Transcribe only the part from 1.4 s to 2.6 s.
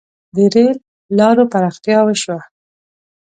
پراختیا وشوه.